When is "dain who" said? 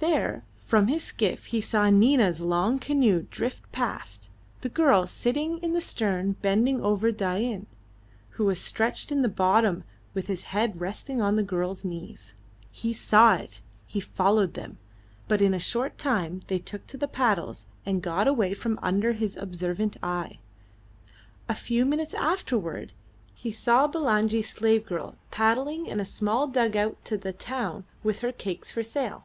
7.10-8.44